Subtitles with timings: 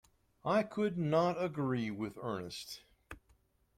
[0.43, 2.81] I could not agree with Ernest.